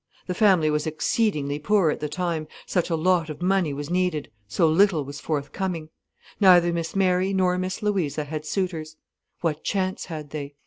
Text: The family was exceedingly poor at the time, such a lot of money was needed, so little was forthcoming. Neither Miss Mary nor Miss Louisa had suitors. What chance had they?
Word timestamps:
The 0.25 0.33
family 0.33 0.71
was 0.71 0.87
exceedingly 0.87 1.59
poor 1.59 1.91
at 1.91 1.99
the 1.99 2.09
time, 2.09 2.47
such 2.65 2.89
a 2.89 2.95
lot 2.95 3.29
of 3.29 3.39
money 3.43 3.71
was 3.71 3.91
needed, 3.91 4.31
so 4.47 4.67
little 4.67 5.05
was 5.05 5.19
forthcoming. 5.19 5.89
Neither 6.39 6.73
Miss 6.73 6.95
Mary 6.95 7.33
nor 7.35 7.59
Miss 7.59 7.83
Louisa 7.83 8.23
had 8.23 8.43
suitors. 8.43 8.95
What 9.41 9.63
chance 9.63 10.05
had 10.05 10.31
they? 10.31 10.55